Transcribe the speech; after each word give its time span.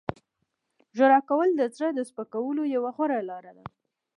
•ژړا 0.97 1.19
کول 1.29 1.49
د 1.55 1.61
زړه 1.75 1.89
د 1.93 1.99
سپکولو 2.09 2.63
یوه 2.75 2.89
غوره 2.95 3.19
لاره 3.29 3.51
ده. 3.57 3.65